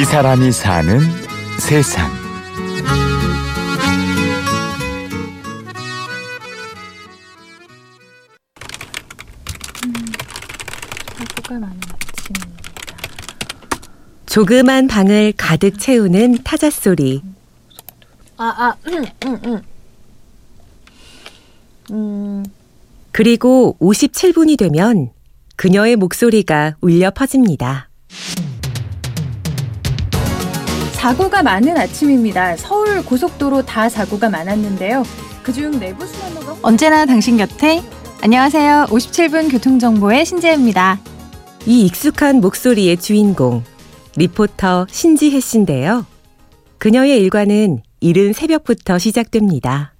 이 0.00 0.04
사람이 0.06 0.50
사는 0.50 0.98
세상. 1.58 2.10
아침입니다. 11.20 12.96
조그만 14.24 14.86
방을 14.88 15.34
가득 15.36 15.78
채우는 15.78 16.44
타자 16.44 16.70
소리. 16.70 17.20
아, 18.38 18.44
아, 18.56 18.76
음, 18.86 19.04
음, 19.26 19.40
음. 19.44 19.62
음, 21.90 22.44
그리고 23.12 23.76
57분이 23.78 24.56
되면 24.56 25.10
그녀의 25.56 25.96
목소리가 25.96 26.76
울려 26.80 27.10
퍼집니다. 27.10 27.90
사고가 31.00 31.42
많은 31.42 31.78
아침입니다. 31.78 32.58
서울 32.58 33.02
고속도로 33.02 33.62
다 33.62 33.88
사고가 33.88 34.28
많았는데요. 34.28 35.02
그중 35.42 35.80
내부 35.80 36.06
순환로가 36.06 36.56
언제나 36.60 37.06
당신 37.06 37.38
곁에 37.38 37.82
안녕하세요. 38.20 38.84
57분 38.90 39.50
교통정보의 39.50 40.26
신재입니다. 40.26 40.98
이 41.64 41.86
익숙한 41.86 42.42
목소리의 42.42 42.98
주인공, 42.98 43.64
리포터 44.16 44.88
신지혜 44.90 45.40
씨인데요. 45.40 46.04
그녀의 46.76 47.18
일과는 47.22 47.80
이른 48.00 48.34
새벽부터 48.34 48.98
시작됩니다. 48.98 49.94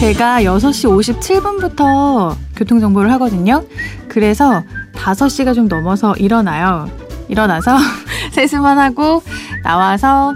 제가 0.00 0.40
6시 0.40 1.20
57분부터 1.20 2.34
교통정보를 2.56 3.12
하거든요. 3.12 3.62
그래서 4.08 4.64
5시가 4.94 5.54
좀 5.54 5.68
넘어서 5.68 6.14
일어나요. 6.16 6.88
일어나서 7.28 7.76
세수만 8.32 8.78
하고 8.78 9.22
나와서 9.62 10.34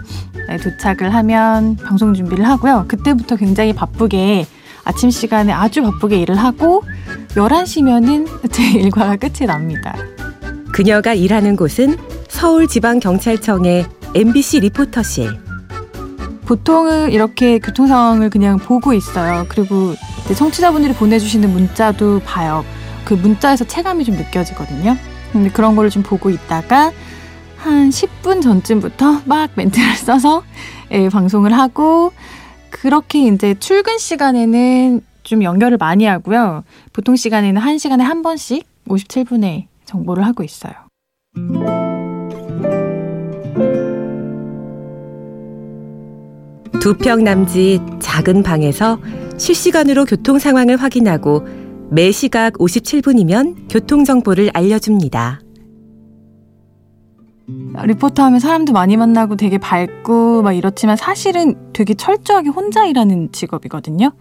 네, 0.48 0.56
도착을 0.56 1.14
하면 1.14 1.76
방송 1.76 2.14
준비를 2.14 2.48
하고요. 2.48 2.86
그때부터 2.88 3.36
굉장히 3.36 3.72
바쁘게 3.72 4.46
아침 4.84 5.10
시간에 5.10 5.52
아주 5.52 5.82
바쁘게 5.82 6.18
일을 6.20 6.36
하고 6.36 6.82
11시면은 7.30 8.26
제 8.50 8.70
일과가 8.70 9.16
끝이 9.16 9.46
납니다. 9.46 9.94
그녀가 10.72 11.12
일하는 11.12 11.56
곳은 11.56 11.96
서울지방경찰청의 12.28 13.86
MBC 14.14 14.60
리포터실. 14.60 15.38
보통은 16.46 17.10
이렇게 17.10 17.58
교통 17.58 17.86
상황을 17.86 18.30
그냥 18.30 18.58
보고 18.58 18.94
있어요. 18.94 19.44
그리고 19.50 19.94
청취자분들이 20.34 20.94
보내주시는 20.94 21.50
문자도 21.50 22.20
봐요. 22.20 22.64
그 23.04 23.12
문자에서 23.12 23.66
체감이 23.66 24.04
좀 24.04 24.16
느껴지거든요. 24.16 24.96
근데 25.32 25.50
그런 25.50 25.76
거를 25.76 25.90
좀 25.90 26.02
보고 26.02 26.30
있다가 26.30 26.92
한 27.58 27.90
10분 27.90 28.40
전쯤부터 28.42 29.22
막 29.26 29.50
멘트를 29.54 29.94
써서 29.96 30.42
예, 30.90 31.08
방송을 31.08 31.52
하고 31.52 32.12
그렇게 32.70 33.26
이제 33.26 33.54
출근 33.58 33.98
시간에는 33.98 35.00
좀 35.22 35.42
연결을 35.42 35.76
많이 35.76 36.04
하고요. 36.04 36.64
보통 36.92 37.16
시간에는 37.16 37.60
한 37.60 37.78
시간에 37.78 38.04
한 38.04 38.22
번씩 38.22 38.66
57분에 38.88 39.66
정보를 39.84 40.24
하고 40.24 40.42
있어요. 40.42 40.72
두 46.80 46.94
평 46.94 47.24
남짓 47.24 47.82
작은 48.00 48.42
방에서 48.42 48.98
실시간으로 49.36 50.04
교통 50.04 50.38
상황을 50.38 50.76
확인하고 50.76 51.46
매 51.90 52.10
시각 52.12 52.54
57분이면 52.54 53.66
교통 53.68 54.04
정보를 54.04 54.50
알려줍니다. 54.54 55.40
리포터 57.48 58.24
하면 58.24 58.40
사람도 58.40 58.72
많이 58.72 58.96
만나고 58.96 59.36
되게 59.36 59.58
밝고 59.58 60.42
막 60.42 60.52
이렇지만 60.52 60.96
사실은 60.96 61.54
되게 61.72 61.94
철저하게 61.94 62.50
혼자 62.50 62.84
일하는 62.84 63.32
직업이거든요. 63.32 64.12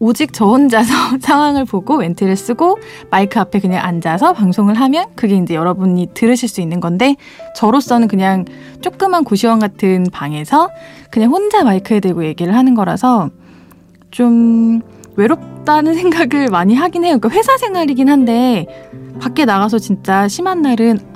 오직 0.00 0.32
저 0.32 0.46
혼자서 0.46 0.92
상황을 1.20 1.64
보고 1.64 1.96
멘트를 1.96 2.36
쓰고 2.36 2.78
마이크 3.10 3.40
앞에 3.40 3.60
그냥 3.60 3.84
앉아서 3.84 4.34
방송을 4.34 4.74
하면 4.74 5.06
그게 5.14 5.36
이제 5.36 5.54
여러분이 5.54 6.10
들으실 6.12 6.48
수 6.48 6.60
있는 6.60 6.80
건데 6.80 7.16
저로서는 7.56 8.08
그냥 8.08 8.44
조그만 8.82 9.24
고시원 9.24 9.60
같은 9.60 10.04
방에서 10.12 10.68
그냥 11.10 11.30
혼자 11.30 11.64
마이크에 11.64 12.00
대고 12.00 12.24
얘기를 12.24 12.54
하는 12.54 12.74
거라서 12.74 13.30
좀 14.10 14.82
외롭다는 15.16 15.94
생각을 15.96 16.48
많이 16.48 16.74
하긴 16.74 17.04
해요. 17.04 17.18
그러니까 17.18 17.30
회사 17.30 17.56
생활이긴 17.56 18.10
한데 18.10 18.66
밖에 19.20 19.44
나가서 19.46 19.78
진짜 19.78 20.28
심한 20.28 20.60
날은 20.60 21.13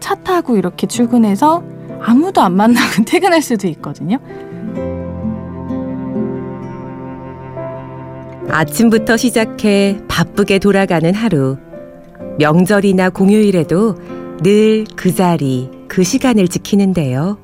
차 0.00 0.14
타고 0.16 0.56
이렇게 0.56 0.86
출근해서 0.86 1.62
아무도 2.00 2.40
안 2.40 2.54
만나고 2.54 3.04
퇴근할 3.06 3.42
수도 3.42 3.66
있거든요. 3.68 4.18
아침부터 8.48 9.16
시작해 9.16 9.98
바쁘게 10.08 10.58
돌아가는 10.60 11.12
하루. 11.14 11.56
명절이나 12.38 13.10
공휴일에도 13.10 13.96
늘 14.42 14.84
그 14.96 15.14
자리, 15.14 15.70
그 15.88 16.02
시간을 16.02 16.48
지키는데요. 16.48 17.38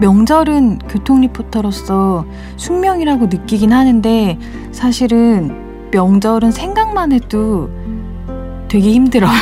명절은 0.00 0.78
교통 0.88 1.20
리포터로서 1.22 2.24
숙명이라고 2.56 3.26
느끼긴 3.26 3.72
하는데 3.72 4.38
사실은 4.72 5.90
명절은 5.90 6.50
생각만 6.52 7.12
해도 7.12 7.68
되게 8.68 8.92
힘들어요. 8.92 9.32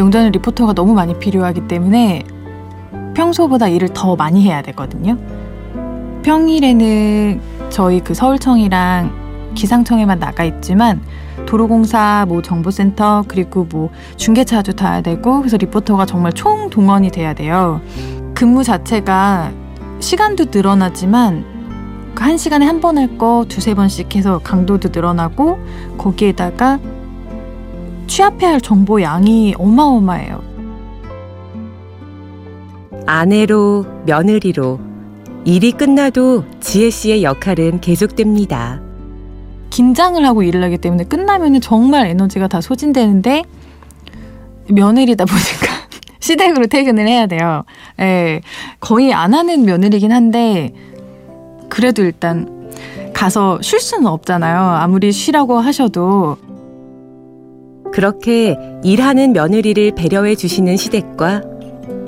명절은 0.00 0.32
리포터가 0.32 0.72
너무 0.72 0.94
많이 0.94 1.18
필요하기 1.18 1.68
때문에 1.68 2.22
평소보다 3.14 3.68
일을 3.68 3.90
더 3.92 4.16
많이 4.16 4.42
해야 4.42 4.62
되거든요. 4.62 5.18
평일에는 6.22 7.38
저희 7.68 8.00
그 8.00 8.14
서울청이랑 8.14 9.52
기상청에만 9.54 10.18
나가 10.18 10.44
있지만 10.44 11.02
도로공사 11.44 12.24
뭐 12.28 12.40
정보센터 12.40 13.24
그리고 13.28 13.66
뭐 13.70 13.90
중계차도 14.16 14.72
타야 14.72 15.02
되고 15.02 15.38
그래서 15.38 15.58
리포터가 15.58 16.06
정말 16.06 16.32
총 16.32 16.70
동원이 16.70 17.10
돼야 17.10 17.34
돼요. 17.34 17.82
근무 18.34 18.64
자체가 18.64 19.52
시간도 20.00 20.46
늘어나지만 20.50 21.44
그한 22.14 22.38
시간에 22.38 22.64
한 22.64 22.80
번 22.80 22.96
할 22.96 23.18
거 23.18 23.44
두세 23.46 23.74
번씩 23.74 24.16
해서 24.16 24.40
강도도 24.42 24.88
늘어나고 24.90 25.58
거기에다가 25.98 26.78
취합해야 28.10 28.50
할 28.50 28.60
정보 28.60 29.00
양이 29.00 29.54
어마어마해요. 29.56 30.42
아내로, 33.06 33.86
며느리로 34.04 34.80
일이 35.44 35.70
끝나도 35.70 36.44
지혜 36.58 36.90
씨의 36.90 37.22
역할은 37.22 37.80
계속됩니다. 37.80 38.80
긴장을 39.70 40.22
하고 40.26 40.42
일을 40.42 40.62
하기 40.64 40.78
때문에 40.78 41.04
끝나면 41.04 41.60
정말 41.60 42.08
에너지가 42.08 42.48
다 42.48 42.60
소진되는데 42.60 43.44
며느리다 44.68 45.24
보니까 45.24 45.88
시댁으로 46.18 46.66
퇴근을 46.66 47.06
해야 47.06 47.28
돼요. 47.28 47.62
예, 48.00 48.40
거의 48.80 49.14
안 49.14 49.34
하는 49.34 49.64
며느리긴 49.64 50.10
한데 50.10 50.74
그래도 51.68 52.02
일단 52.02 52.72
가서 53.14 53.62
쉴 53.62 53.78
수는 53.78 54.06
없잖아요. 54.08 54.58
아무리 54.58 55.12
쉬라고 55.12 55.60
하셔도 55.60 56.38
그렇게 57.92 58.56
일하는 58.82 59.32
며느리를 59.32 59.92
배려해 59.92 60.34
주시는 60.34 60.76
시댁과 60.76 61.42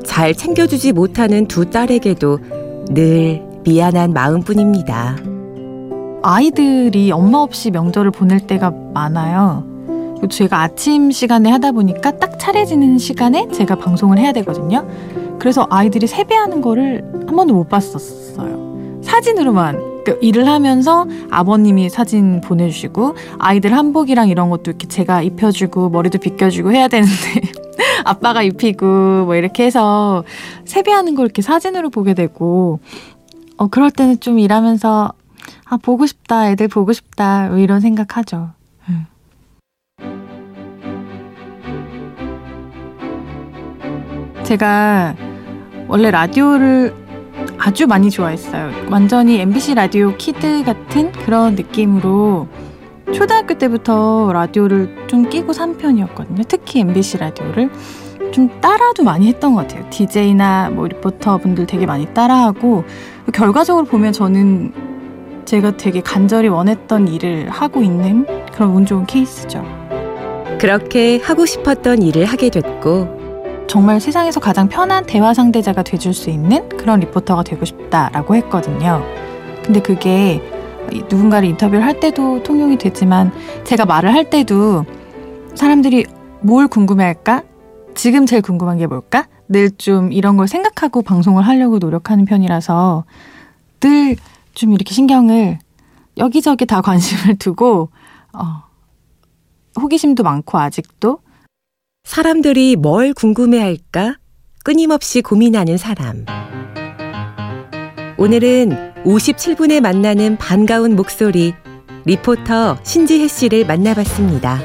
잘 0.04 0.34
챙겨주지 0.34 0.92
못하는 0.92 1.46
두 1.46 1.70
딸에게도 1.70 2.38
늘 2.90 3.42
미안한 3.64 4.12
마음뿐입니다. 4.12 5.16
아이들이 6.22 7.10
엄마 7.10 7.38
없이 7.38 7.70
명절을 7.70 8.10
보낼 8.10 8.40
때가 8.40 8.70
많아요. 8.70 9.64
제가 10.30 10.62
아침 10.62 11.10
시간에 11.10 11.50
하다 11.50 11.72
보니까 11.72 12.12
딱 12.12 12.38
차려지는 12.38 12.98
시간에 12.98 13.48
제가 13.48 13.74
방송을 13.74 14.18
해야 14.18 14.32
되거든요. 14.32 14.86
그래서 15.40 15.66
아이들이 15.70 16.06
세배하는 16.06 16.60
거를 16.60 17.02
한 17.26 17.34
번도 17.34 17.54
못 17.54 17.68
봤었어요. 17.68 19.00
사진으로만 19.02 19.91
그 20.04 20.18
일을 20.20 20.48
하면서 20.48 21.06
아버님이 21.30 21.88
사진 21.90 22.40
보내주시고 22.40 23.14
아이들 23.38 23.76
한복이랑 23.76 24.28
이런 24.28 24.50
것도 24.50 24.70
이렇게 24.70 24.88
제가 24.88 25.22
입혀주고 25.22 25.90
머리도 25.90 26.18
빗겨주고 26.18 26.72
해야 26.72 26.88
되는데 26.88 27.12
아빠가 28.04 28.42
입히고 28.42 28.86
뭐 29.24 29.34
이렇게 29.36 29.64
해서 29.64 30.24
세배하는 30.64 31.14
걸 31.14 31.26
이렇게 31.26 31.42
사진으로 31.42 31.90
보게 31.90 32.14
되고 32.14 32.80
어 33.56 33.68
그럴 33.68 33.90
때는 33.90 34.20
좀 34.20 34.38
일하면서 34.38 35.12
아 35.66 35.76
보고 35.76 36.06
싶다 36.06 36.50
애들 36.50 36.68
보고 36.68 36.92
싶다 36.92 37.48
뭐 37.48 37.58
이런 37.58 37.80
생각하죠. 37.80 38.50
음. 38.88 39.06
제가 44.42 45.14
원래 45.88 46.10
라디오를 46.10 47.01
아주 47.64 47.86
많이 47.86 48.10
좋아했어요. 48.10 48.72
완전히 48.90 49.38
MBC 49.38 49.74
라디오 49.74 50.16
kid 50.16 50.64
같은 50.64 51.12
그런 51.12 51.54
느낌으로 51.54 52.48
초등학교 53.14 53.54
때부터 53.54 54.32
라디오를 54.32 55.06
좀 55.06 55.28
끼고 55.28 55.52
산 55.52 55.76
편이었거든요. 55.78 56.42
특히 56.48 56.80
MBC 56.80 57.18
라디오를 57.18 57.70
좀 58.32 58.48
따라도 58.60 59.04
많이 59.04 59.28
했던 59.28 59.54
것 59.54 59.68
같아요. 59.68 59.88
DJ나 59.90 60.70
뭐 60.70 60.88
리포터 60.88 61.38
분들 61.38 61.66
되게 61.66 61.86
많이 61.86 62.12
따라하고 62.12 62.82
결과적으로 63.32 63.84
보면 63.84 64.12
저는 64.12 64.72
제가 65.44 65.76
되게 65.76 66.00
간절히 66.00 66.48
원했던 66.48 67.06
일을 67.06 67.48
하고 67.48 67.82
있는 67.82 68.26
그런 68.52 68.70
운 68.70 68.86
좋은 68.86 69.06
케이스죠. 69.06 69.64
그렇게 70.58 71.20
하고 71.22 71.46
싶었던 71.46 72.02
일을 72.02 72.24
하게 72.24 72.50
됐고 72.50 73.22
정말 73.72 74.00
세상에서 74.00 74.38
가장 74.38 74.68
편한 74.68 75.06
대화 75.06 75.32
상대자가 75.32 75.82
돼줄 75.82 76.12
수 76.12 76.28
있는 76.28 76.68
그런 76.68 77.00
리포터가 77.00 77.42
되고 77.42 77.64
싶다라고 77.64 78.36
했거든요. 78.36 79.02
근데 79.64 79.80
그게 79.80 80.42
누군가를 81.08 81.48
인터뷰를 81.48 81.82
할 81.82 81.98
때도 81.98 82.42
통용이 82.42 82.76
되지만 82.76 83.32
제가 83.64 83.86
말을 83.86 84.12
할 84.12 84.28
때도 84.28 84.84
사람들이 85.54 86.04
뭘 86.42 86.68
궁금해할까? 86.68 87.44
지금 87.94 88.26
제일 88.26 88.42
궁금한 88.42 88.76
게 88.76 88.86
뭘까? 88.86 89.26
늘 89.48 89.70
좀 89.78 90.12
이런 90.12 90.36
걸 90.36 90.48
생각하고 90.48 91.00
방송을 91.00 91.42
하려고 91.46 91.78
노력하는 91.78 92.26
편이라서 92.26 93.04
늘 93.80 94.16
좀 94.54 94.74
이렇게 94.74 94.92
신경을 94.92 95.58
여기저기 96.18 96.66
다 96.66 96.82
관심을 96.82 97.36
두고 97.40 97.88
어, 98.34 98.64
호기심도 99.80 100.24
많고 100.24 100.58
아직도 100.58 101.20
사람들이 102.04 102.76
뭘 102.76 103.14
궁금해할까 103.14 104.16
끊임없이 104.64 105.22
고민하는 105.22 105.78
사람. 105.78 106.24
오늘은 108.18 108.94
57분에 109.04 109.80
만나는 109.80 110.36
반가운 110.36 110.94
목소리 110.94 111.54
리포터 112.04 112.78
신지혜 112.82 113.28
씨를 113.28 113.66
만나봤습니다. 113.66 114.60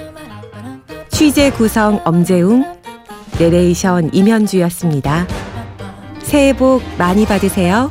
취재 1.09 1.51
구성 1.51 2.01
엄재웅, 2.05 2.65
내레이션 3.39 4.13
임현주였습니다. 4.13 5.27
새해 6.23 6.53
복 6.55 6.81
많이 6.97 7.25
받으세요. 7.25 7.89